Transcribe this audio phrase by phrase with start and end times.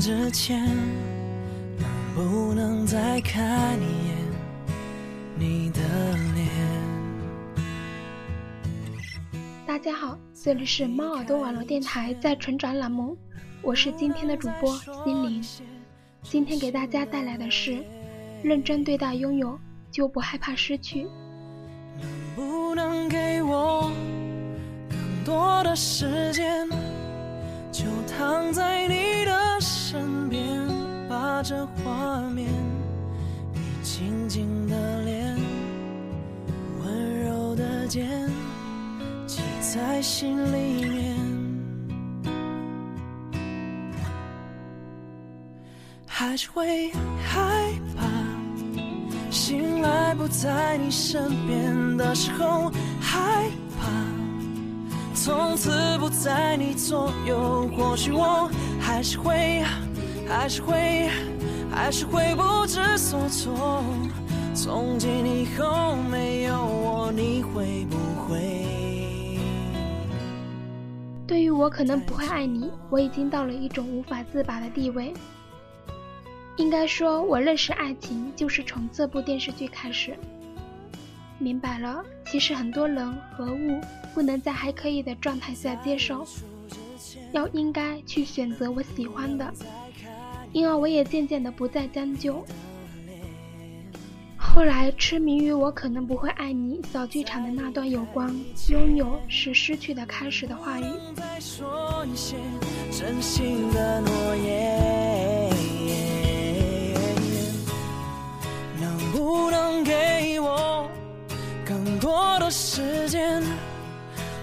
[0.00, 0.66] 之前，
[1.76, 4.16] 能不能再看一眼
[5.38, 5.80] 你的
[6.34, 6.48] 脸？
[9.66, 13.14] 大家好，这里是猫耳朵网络电台在成长栏目，
[13.60, 15.44] 我是今天的主播心灵。
[16.22, 17.84] 今天给大家带来的是：
[18.42, 19.58] 认真对待拥有，
[19.90, 21.06] 就不害怕失去。
[21.98, 23.92] 能不能给我
[24.88, 26.66] 更多的时间？
[27.70, 29.39] 就躺在你的
[29.90, 30.46] 身边，
[31.08, 32.48] 把这画面，
[33.52, 35.36] 你静静的脸，
[36.84, 38.08] 温柔的肩，
[39.26, 41.16] 记在心里面。
[46.06, 46.92] 还是会
[47.24, 48.06] 害怕，
[49.28, 53.88] 醒来不在你身边的时候，害怕。
[55.12, 58.48] 从此不在你左右，或许我
[59.00, 59.62] 还是会，
[60.28, 61.08] 还是会，
[61.70, 63.82] 还是会不知所措。
[64.54, 69.38] 从今以后没有我，你会不会？
[71.26, 75.14] 对于我可能不会爱你，我已经到了一种无法自拔的地位。
[76.58, 80.14] 应该说，我认识爱情就是从这部电视剧开始。
[81.38, 83.80] 明白了，其实很多人和物
[84.12, 86.26] 不能在还可以的状态下接受，
[87.32, 89.52] 要应该去选择我喜欢的，
[90.52, 92.44] 因而我也渐渐的不再将就。
[94.36, 98.34] 后来痴迷于我可能不会爱你小剧场的那段有关
[98.68, 100.84] 拥有是失去的开始的话语。
[108.80, 110.90] 能不能给我
[111.64, 113.40] 更多的时间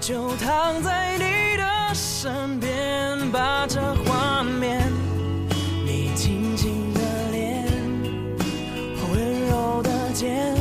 [0.00, 4.92] 就躺在你的身边，把这画面，
[5.86, 7.64] 你静静的脸，
[9.12, 10.56] 温柔的肩，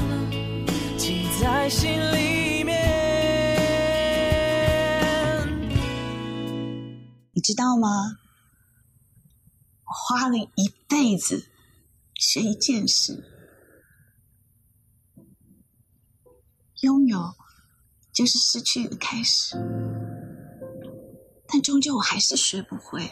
[0.96, 2.78] 记在心里面。
[7.32, 7.88] 你知道吗？
[9.86, 11.48] 我花了一辈子
[12.14, 13.32] 学一件事。
[16.82, 17.34] 拥有
[18.14, 19.56] 就是失去的开始，
[21.54, 23.12] 但终究我还是学不会。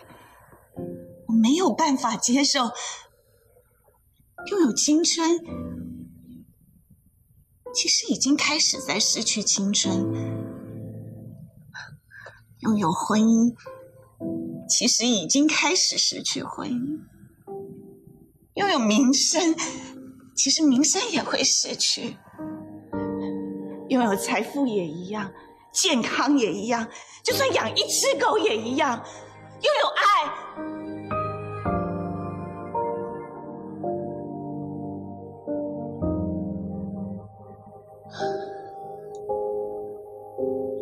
[1.27, 2.71] 我没有办法接受
[4.47, 5.37] 拥有青春，
[7.71, 10.11] 其实已经开始在失去青春；
[12.61, 13.53] 拥有婚姻，
[14.67, 16.99] 其实已经开始失去婚姻；
[18.55, 19.55] 拥有名声，
[20.35, 22.17] 其实名声也会失去。
[23.89, 25.31] 拥有财富也一样，
[25.71, 26.87] 健康也一样，
[27.23, 29.03] 就算养一只狗也一样。
[29.61, 30.01] 拥有爱，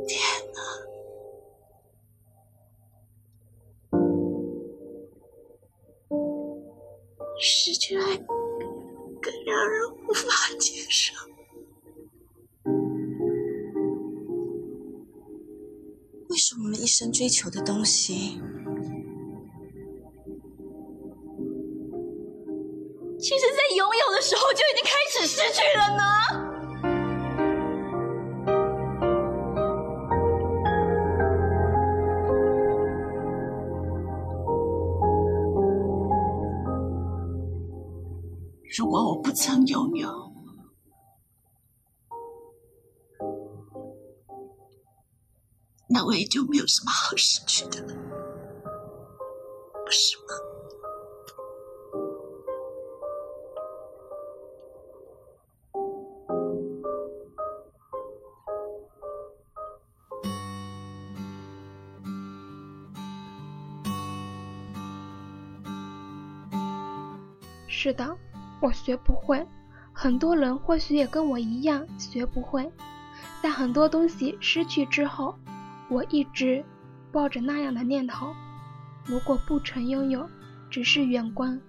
[0.08, 0.20] 天
[0.54, 0.58] 哪！
[7.42, 8.18] 失去爱
[9.22, 10.28] 更让人无法
[10.58, 11.14] 接受。
[17.00, 18.42] 生追求的东西。
[23.18, 26.04] 其实，在拥有的时候就已经开始失去了呢。
[38.78, 40.29] 如果我不曾拥有。
[46.10, 47.94] 我也就没有什么好失去的了，
[49.86, 50.24] 不是吗？
[67.68, 68.18] 是的，
[68.60, 69.46] 我学不会。
[69.94, 72.68] 很多人或许也跟我一样学不会，
[73.44, 75.36] 在很多东西失去之后。
[75.90, 76.64] 我一直
[77.12, 78.34] 抱着那样的念头：
[79.06, 80.30] 如果不曾拥有，
[80.70, 81.60] 只是远观，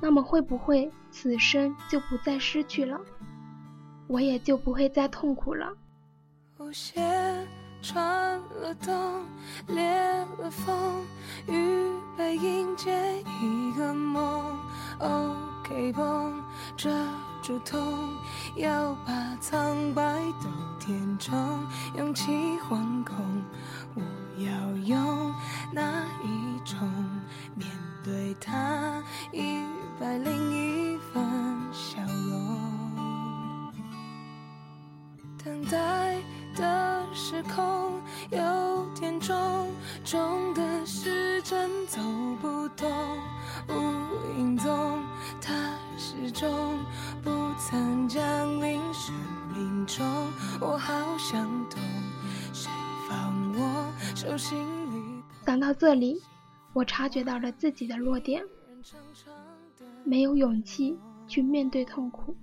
[0.00, 3.00] 那么会不会此生就不再失去了？
[4.06, 5.72] 我也就不会再痛苦了。
[7.82, 9.26] 穿了冬，
[9.66, 9.84] 裂
[10.38, 11.04] 了缝，
[11.46, 14.58] 预备迎接一个梦。
[15.00, 16.42] OK 绷，
[16.76, 16.90] 遮
[17.44, 18.08] 住痛，
[18.56, 20.02] 要把苍白
[20.42, 20.48] 都
[20.80, 21.36] 填充，
[21.94, 22.32] 勇气
[22.66, 23.14] 惶恐。
[23.94, 24.00] 我
[24.42, 25.30] 要用
[25.70, 25.82] 哪
[26.22, 26.78] 一种
[27.54, 27.68] 面
[28.02, 29.62] 对他一
[30.00, 31.22] 百零一分
[31.70, 32.00] 笑
[32.30, 33.70] 容。
[35.44, 36.16] 等待
[36.56, 38.00] 的时空
[38.30, 39.70] 有点重，
[40.02, 42.00] 重的时针走
[42.40, 42.90] 不动，
[43.68, 44.98] 无影踪，
[45.42, 45.52] 他
[46.14, 46.78] 始终
[47.22, 48.22] 不曾降
[48.62, 49.12] 临生
[49.52, 50.06] 命中。
[50.60, 51.78] 我好想懂，
[52.52, 52.70] 谁
[53.08, 54.58] 放我手心
[54.92, 55.22] 里？
[55.44, 56.22] 想到这里，
[56.72, 58.42] 我察觉到了自己的弱点，
[60.04, 60.96] 没有勇气
[61.26, 62.34] 去面对痛苦，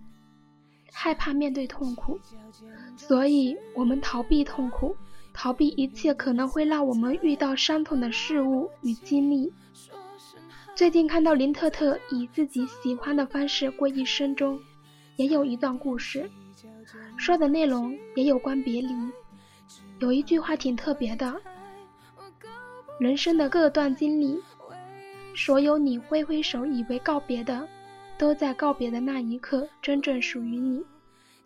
[0.92, 2.20] 害怕面对痛苦，
[2.98, 4.96] 所以我们逃避痛苦，
[5.34, 9.52] 逃避一切可能会让我们遇到伤痛的事物与经历。
[10.82, 14.60] 最近看到林特特以自己喜欢的方式过一生中，
[15.16, 16.28] 也有一段故事，
[17.18, 18.90] 说的内容也有关别离，
[20.00, 21.40] 有一句话挺特别的。
[23.00, 24.42] 人生的各段经历，
[25.36, 27.68] 所有你挥挥手以为告别的，
[28.18, 30.84] 都在告别的那一刻真正属于你。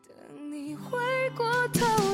[0.08, 0.98] 等你回
[1.36, 2.05] 过头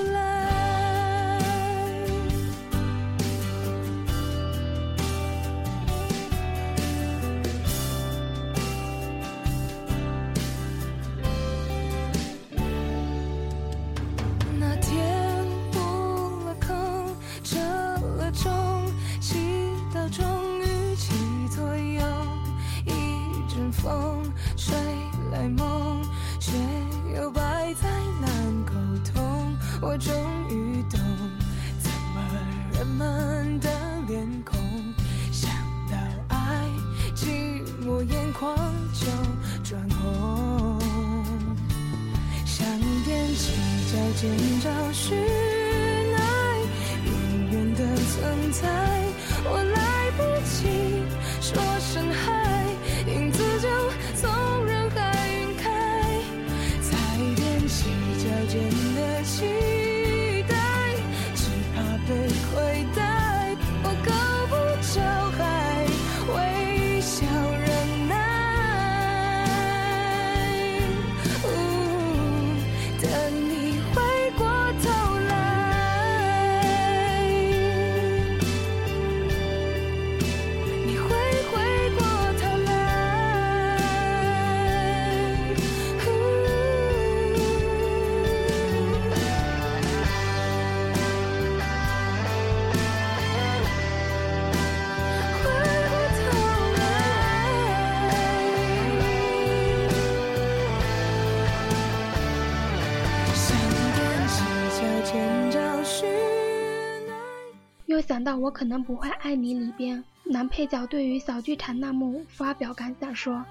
[108.21, 113.43] 想到我可能不会爱你里边，男配角对于小剧场那幕发表感想说。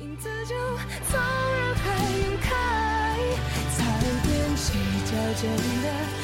[0.00, 0.56] 影子就
[1.08, 3.16] 从人海晕开，
[3.76, 3.84] 才
[4.26, 4.76] 踮起
[5.06, 5.48] 脚尖
[5.82, 6.17] 的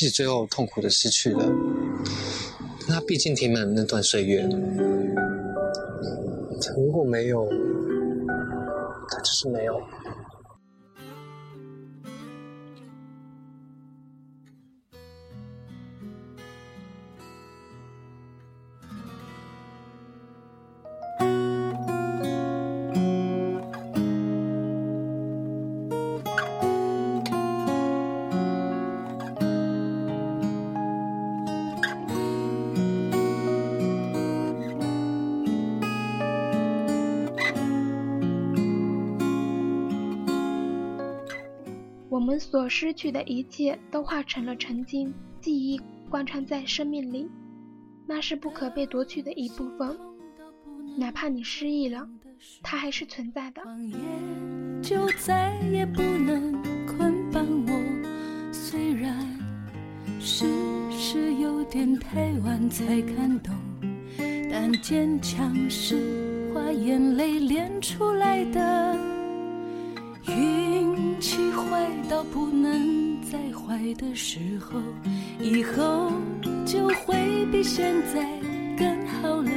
[0.00, 1.44] 是，最后痛苦的失去了，
[2.88, 4.48] 那毕竟填满了那段岁月。
[6.76, 7.48] 如果没有，
[9.08, 9.80] 它就是没有。
[42.28, 45.80] 们所失去的一切都化成了曾经，记忆
[46.10, 47.26] 贯穿在生命里，
[48.06, 49.98] 那是不可被夺去的一部分。
[50.98, 52.06] 哪怕你失忆了，
[52.62, 53.62] 它还是存在的。
[54.82, 56.52] 就再也不能
[56.86, 58.52] 捆绑我。
[58.52, 59.26] 虽然
[60.20, 60.44] 事
[60.90, 63.54] 实有点太晚才看懂，
[64.50, 69.07] 但坚强是花眼泪练出来的。
[72.08, 74.80] 到不能再坏的时候，
[75.40, 76.10] 以后
[76.64, 78.26] 就会比现在
[78.78, 79.50] 更好了。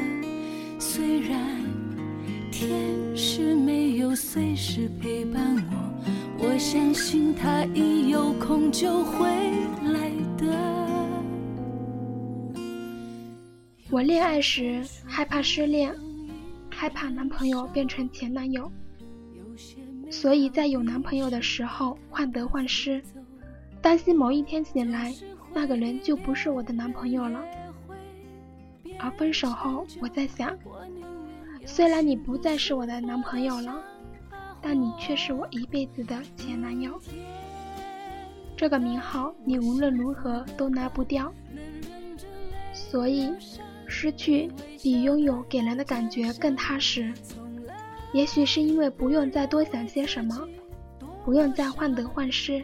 [0.77, 1.39] 虽然
[2.51, 2.69] 天
[3.15, 9.29] 使没有随时陪伴我，我相信他一有空就会
[9.85, 10.45] 来的。
[13.89, 15.95] 我恋爱时害怕失恋，
[16.69, 18.69] 害怕男朋友变成前男友，
[20.11, 23.01] 所以在有男朋友的时候患得患失，
[23.81, 25.11] 担心某一天醒来
[25.53, 27.41] 那个人就不是我的男朋友了。
[28.99, 30.55] 而分手后，我在想，
[31.65, 33.81] 虽然你不再是我的男朋友了，
[34.61, 37.01] 但你却是我一辈子的前男友。
[38.55, 41.33] 这个名号你无论如何都拿不掉，
[42.73, 43.33] 所以
[43.87, 44.51] 失去
[44.83, 47.11] 比拥有给人的感觉更踏实。
[48.13, 50.47] 也许是因为不用再多想些什么，
[51.23, 52.63] 不用再患得患失，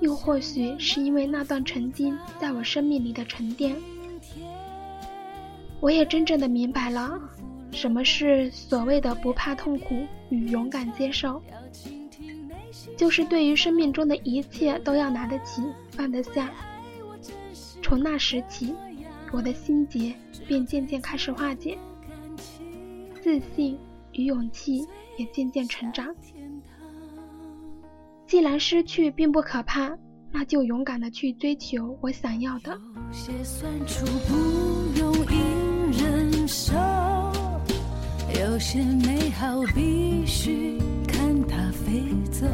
[0.00, 3.76] 又或许是因为那段曾经在我生命里的沉淀，
[5.80, 7.18] 我也真正的明白了
[7.70, 11.40] 什么是所谓的不怕痛苦与勇敢接受。
[12.96, 16.50] 就是对于生命中的一切都要拿得起放得下。
[17.82, 18.74] 从那时起，
[19.32, 20.14] 我的心结
[20.46, 21.78] 便渐渐开始化解，
[23.24, 23.78] 自信
[24.12, 26.14] 与勇气也渐渐成长。
[28.26, 29.96] 既然失去并不可怕，
[30.30, 32.78] 那就勇敢的去追求我想要的。
[38.38, 40.76] 有些美好必须
[41.08, 42.46] 看它飞走。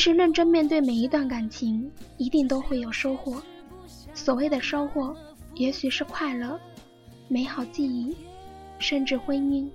[0.00, 3.42] 其实，认真面对每一段感情，一定都会有收获。
[4.14, 5.14] 所谓的收获，
[5.56, 6.58] 也许是快乐、
[7.28, 8.16] 美好记忆，
[8.78, 9.68] 甚至婚姻。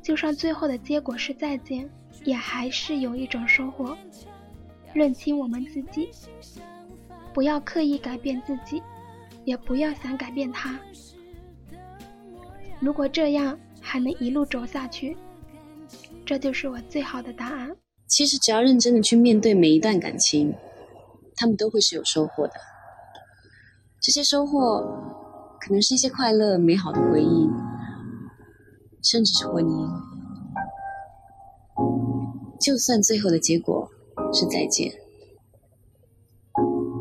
[0.00, 1.90] 就算最后的结果是再见，
[2.22, 3.98] 也还是有一种收获。
[4.92, 6.08] 认清我们自己，
[7.34, 8.80] 不要刻意改变自己，
[9.44, 10.78] 也不要想改变他。
[12.78, 15.16] 如果这样还能一路走下去，
[16.24, 17.76] 这就是我最好的答案。
[18.08, 20.54] 其实，只要认真的去面对每一段感情，
[21.36, 22.54] 他们都会是有收获的。
[24.00, 24.80] 这些收获，
[25.60, 27.48] 可能是一些快乐、美好的回忆，
[29.02, 29.88] 甚至是婚姻。
[32.58, 33.88] 就算最后的结果
[34.32, 34.90] 是再见，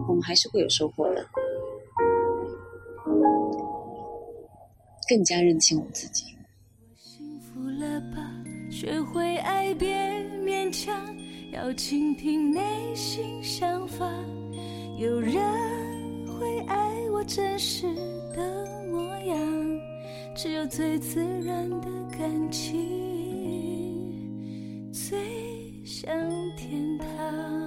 [0.08, 1.26] 我们还是会有收获的。
[5.10, 6.26] 更加认清我自己。
[6.98, 8.30] 幸福了吧？
[8.70, 10.27] 学会爱，别勉
[10.86, 10.96] 强，
[11.52, 12.62] 要倾听内
[12.94, 14.06] 心想法。
[15.00, 15.36] 有人。
[16.40, 17.88] 会爱我真实
[18.36, 19.40] 的模样，
[20.36, 22.78] 只有最自然的感情，
[24.92, 25.18] 最
[25.84, 26.12] 像
[26.56, 27.67] 天堂。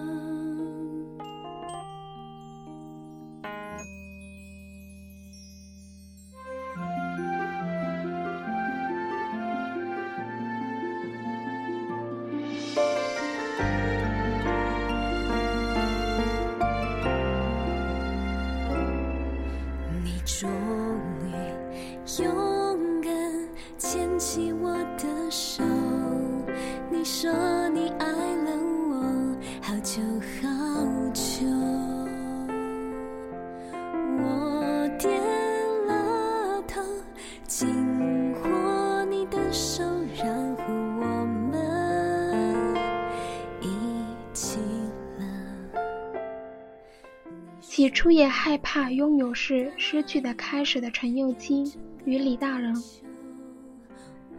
[47.62, 51.64] 起初也害怕拥有是失去的开始的陈幼卿
[52.04, 52.74] 与李大人，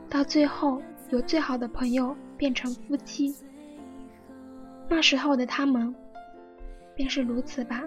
[0.07, 3.33] 到最后由最好的朋友变成夫妻，
[4.87, 5.93] 那时候的他们
[7.01, 7.81] 便是如此吧。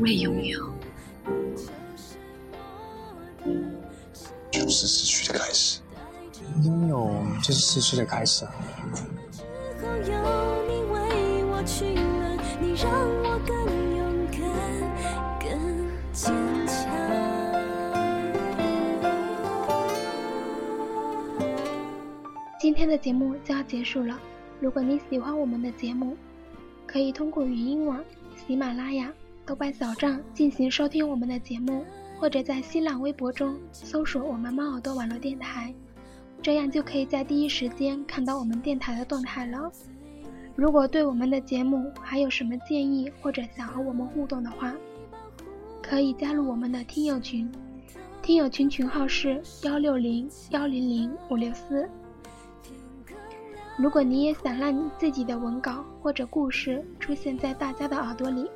[0.00, 0.72] 未拥有，
[4.50, 5.80] 就是失去的开始。
[6.62, 7.10] 拥有
[7.42, 8.46] 就是失去的开始。
[22.60, 24.18] 今天的节目就要结束了，
[24.60, 26.16] 如果你喜欢我们的节目，
[26.86, 28.02] 可以通过语音网、
[28.46, 29.12] 喜马拉雅。
[29.48, 31.82] 豆瓣小站进行收听我们的节目，
[32.20, 35.74] 或者在新浪微博中搜索我们猫耳朵网络电台，
[36.42, 39.72] 这样就可以在第一时间看到我们电台的动态了。
[40.54, 44.74] 如果对我们的节目还有什么建议，或者想和我们互动的话，
[45.80, 47.50] 可以加入我们的听友群，
[48.20, 51.88] 听友群群号是幺六零幺零零五六四。
[53.78, 58.50] 如果你也想让你自己的文稿或者故事出现在大家的耳朵里，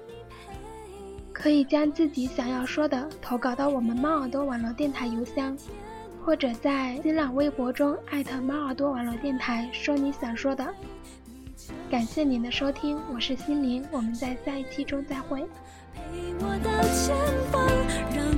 [1.32, 5.56] 可以将自己想要说的投稿到我们猫耳朵网络电台邮箱，
[6.24, 10.66] 或者在新浪微博中艾特猫耳朵网络电台说你想说的。
[11.90, 15.40] 感谢您的收听，我是心灵，我们在下一期中再会。
[15.94, 17.16] 陪我到前
[17.50, 17.66] 方
[18.14, 18.31] 让